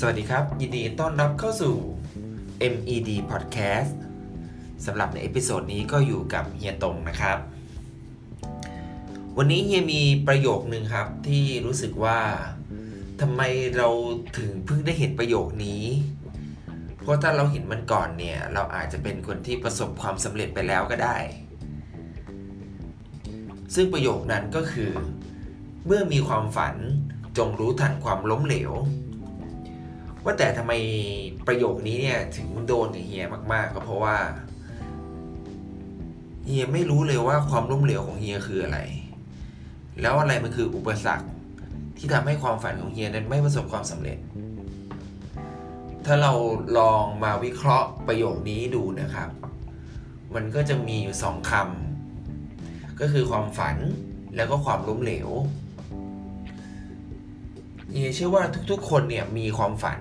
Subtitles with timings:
[0.00, 1.74] สวัสดีครับ ยินดีต้อนรับเข้าสู่
[2.72, 3.92] MED Podcast
[4.86, 7.38] สำหรับใน episode นี้ก็อยู่กับเฮียตงนะครับ
[9.38, 12.18] วันนี้เฮียมีประโยคนึงครับที่รู้สึกว่า
[13.20, 13.40] ทำไม
[13.76, 13.88] เรา
[14.38, 15.84] ถึงเพิ่งได้เห็นประโยคนี้
[17.00, 21.16] เพราะถ้าเราเห็นมันก่อนเนี่ย เราอาจจะเป็นคนที่ประสบความสำเร็จไปแล้วก็ได้
[23.74, 24.92] ซึ่งประโยคนั้นก็คือ
[25.86, 26.76] เมื่อมีความฝัน
[27.38, 28.72] จงรู้ทันความล้มเหลว
[30.26, 30.72] ว่าแต่ทำไม
[31.46, 34.16] ประโยคนี้เนี่ยถึงโดนกับเฮียมาก ๆ ก็เพราะว่า
[36.46, 38.78] เฮียไม่รู้เลยว่าความล้มเหลวของเฮียคืออะไร
[40.00, 41.26] แล้วอะไรมันคืออุปสรรค
[41.98, 44.18] ที่ทำให้ความฝันของเฮียนั้นไม่ประสบความสำเร็จ
[46.06, 46.32] ถ้าเรา
[46.78, 49.30] ลองมาวิเคราะห์ประโยคนี้ดูนะครับ
[50.34, 53.76] มันก็จะมีอยู่สองคำก็คือความฝัน
[54.36, 55.28] แล้วก็ความล้มเหลว
[57.92, 60.00] เยเชื่อว่าทุกๆ คนเนี่ยมีความฝัน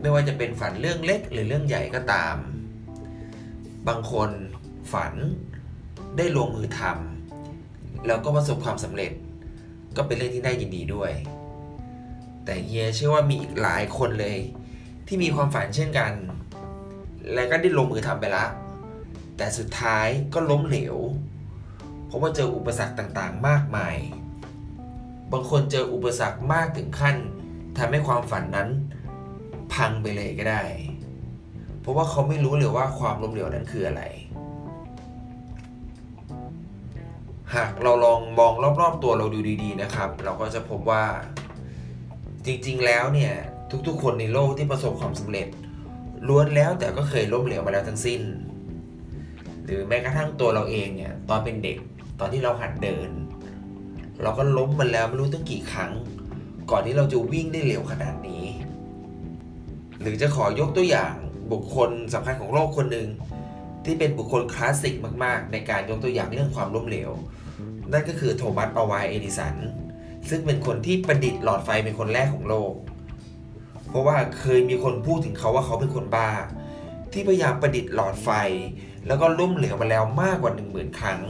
[0.00, 2.36] ไม่ว่าจะเป็นฝันเรื่องเล็กหรือเรื่องใหญ่ก็ตาม
[3.88, 4.30] บางคน
[4.92, 5.14] ฝัน
[6.16, 9.12] ได้ลงมือทำแล้วก็ประสบความสำเร็จ
[9.96, 11.12] ก็เป็นเรื่องที่น่ายินดีด้วย
[12.44, 14.38] แต่เฮียเชื่อว่ามีอีกหลายคนเลย
[15.06, 16.12] ที่มีความฝันเช่นกัน
[17.32, 18.46] และก็ได้ลงมือทำไปละ
[19.36, 20.96] แต่สุดท้ายก็ล้มเหลว
[22.06, 23.96] เพราะว่าเจออุปสรรคต่างๆ มากมาย
[25.32, 27.16] บางคนเจออุปสรรคมากถึงขั้น
[27.78, 28.68] ทำให้ความฝันนั้น
[29.74, 30.64] พังไปเลยก็ได้
[31.80, 34.02] เพราะว่าเขาไม่รู้เลยว่าความล้มเหลวนั้นคืออะไร
[37.54, 41.04] หากเราลองมองรอบๆตัวเราดูดีๆนะครับ เราก็จะพบว่า
[42.46, 43.32] จริงๆแล้วเนี่ย
[43.86, 45.48] ทุกๆ คนในโลกที่ประสบความสำเร็จ
[46.28, 48.22] ล้วนแล้วแต่ก็เคยล้มเหลวมาแล้วทั้งสิ้น
[49.64, 51.78] หรือแม้กระทั่งตัวเราเองเนี่ยตอนเป็นเด็ก
[52.20, 53.10] ตอนที่เราหัดเดิน
[54.22, 55.92] เราก็ล้มมาแล้วไม่รู้ตั้งกี่ครั้ง
[56.70, 58.44] ก่อนที่เราจะวิ่งได้เร็วขนาดนี้
[60.00, 61.14] หรือจะขอยกตัวอย่าง
[61.52, 63.08] บุคคลสำคัญของโลกคนหนึ่ง
[63.84, 67.10] ที่เป็นบุคคลคลาสสิกมาก ๆ ในการยกตัวอย่างเรื่องความล้มเหลว
[67.92, 69.54] นั่นก็คือโทมัสอัลไวเอดิสัน
[70.28, 72.72] ซึ่งเป็นคนที่ประดิษฐ์หลอดไฟเป็นคนแรกของโลก
[73.88, 76.30] เพราะว่าเคยมีคนพูดถึงเขาว่าเขาเป็นคนบ้า
[77.12, 78.28] ที่พยายามประดิษฐ์หลอดไฟ
[79.06, 81.20] แล้วก็ล้มเหลวมาแล้วมากกว่า 1 0,000 ครั้ง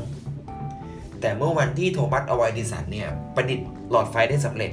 [1.21, 4.73] แต่เมื่อวันที่โทมัสอวัยดิสันเนี่ยประดิษฐ์หลอดไฟได้สำเร็จ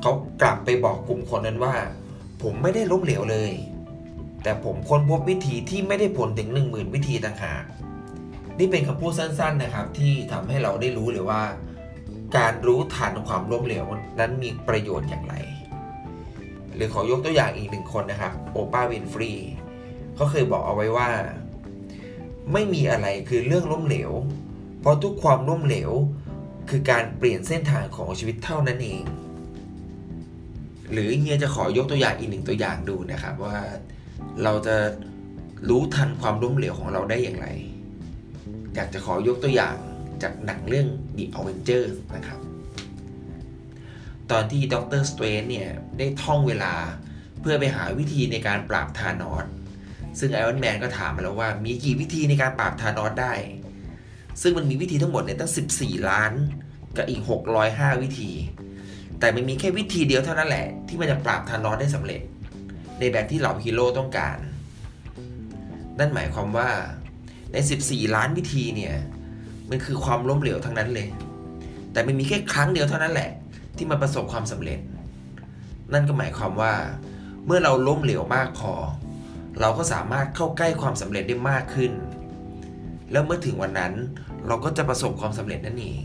[0.00, 0.12] เขา
[0.42, 1.74] กลับไปบอกกลุ่มคนนั้นว่า
[2.42, 3.52] ผมไม่ได้ล้มเหลวเลย
[4.42, 7.64] แต่ผมค้นพบวิธีที่ไม่ได้ผลถึง 1 0,000 วิธีต่างหาก
[8.58, 11.42] นี่เป็นคำพูดสั้นๆนะครับ ที่ทำให้เราได้รู้เลยว่า
[12.36, 13.86] การรู้ทันความล้มเหลว
[14.20, 15.34] นั้นมีประโยชน์อย่างไร
[16.74, 19.32] หรือขอยกตัวอย่างอีกหนึ่งคนนะครับโอปาวินฟรี
[20.14, 21.08] เขาเคยบอกเอาไว้ว่า
[22.52, 24.12] ไม่มีอะไรคือเรื่องล้มเหลว
[24.84, 25.92] เพราะทุกความล้มเหลว
[26.70, 29.02] คือการเปลี่ยนเส้นทางของชีวิตเท่านั้นเอง
[30.92, 33.56] หรือเฮียจะขอยกตัวอย่างอีกหนึ่งตัวอย่างดูนะครับว่า
[34.42, 34.76] เราจะ
[35.68, 37.46] รู้ทันความล้มเหลวของเราได้อย่างไร
[38.74, 39.76] อยากจะขอยกตัวอย่าง
[40.22, 42.40] จากหนังเรื่อง The Avengers นะครับ
[44.30, 45.68] ตอนที่ Doctor Strange เนี่ย
[45.98, 46.74] ได้ท่องเวลา
[47.40, 49.44] เพื่อไปหาวิธีในการปราบธานอส
[50.18, 53.34] ซึ่งไอรอนแมนก็ถามมาแล้วว่ามีกี่วิธีในการปราบธานอสได้
[54.42, 56.32] ซึ่งมันมีวิธีทั้งหมดเนี่ยตั้ง 14 ล้าน
[56.96, 57.22] กับอีก
[57.62, 58.30] 605 วิธี
[59.18, 62.20] แต่มันมีแค่วิธีเดียวเท่านั้นแหละ ที่มันจะปราบธานอสได้สำเร็จ
[62.98, 64.38] ในแบบที่เหล่าฮีโร่ต้องการ
[65.98, 66.70] นั่นหมายความว่า
[67.52, 67.56] ใน
[67.86, 68.94] 14 ล้านวิธีเนี่ย
[69.70, 71.08] มันคือความล้มเหลวทั้งนั้นเลย
[71.92, 73.30] แต่มันมีแค่ครั้งเดียวเท่านั้นแหละ
[73.76, 74.80] ที่มันประสบความสำเร็จ
[75.92, 76.74] นั่นก็หมายความว่า
[77.46, 78.72] เมื่อเราล้มเหลวมากพอ
[79.60, 81.92] เราก็สามารถเข้าใกล้ความสำเร็จได้มากขึ้น
[83.12, 83.92] แล้วเมื่อถึงวันนั้น
[84.46, 86.02] เราก็จะประสบความสำเร็จนั่นเอง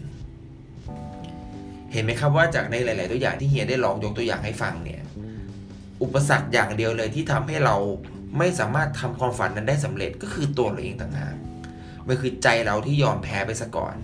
[1.91, 5.01] เห็นไหมครับว่าจากในหลาย ๆ ตัวอย่างที่เฮียได้ลองยกตัวอย่างให้ฟังเนี่ย
[6.03, 7.75] อุปสรรคอย่างเดียวเลยที่ทำให้เรา
[8.37, 11.35] ไม่สามารถทำความฝันนั้นได้สำเร็จก็คือตัวเราเองต่างหาก
[12.07, 13.95] มันคือใจเราที่ยอมแพ้ไปซะก่อน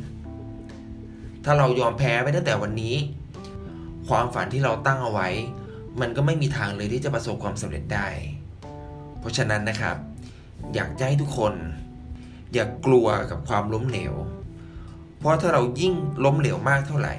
[1.45, 2.95] ถ้าเรายอมแพ้ไปตั้งแต่วันนี้
[4.07, 5.29] ความฝันที่เราตั้งเอาไว้
[6.01, 8.07] มันก็ไม่มีทางเลยที่จะประสบความสำเร็จได้
[9.19, 9.97] เพราะฉะนั้นนะครับ
[10.73, 11.53] อยากให้ทุกคน
[12.55, 14.13] อย่ากกลัวกับความล้มเหลว
[15.19, 15.93] เพราะถ้าเรายิ่ง
[16.25, 17.15] ล้มเหลวมากเท่าไหร่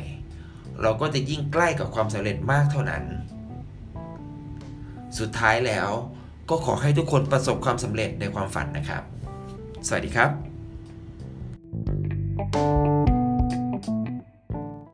[0.83, 3.03] เราก็จะยิ่งใกล้กับความสำเร็จมากเท่านั้น
[5.19, 5.91] สุดท้ายแล้ว
[6.51, 9.03] ก็ขอให้ทุกคนประสบความสำเร็จในความฝันนะครับ
[9.87, 10.31] สวัสดีครับ